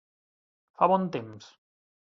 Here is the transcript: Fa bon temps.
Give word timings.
Fa 0.79 0.89
bon 0.95 1.07
temps. 1.19 1.55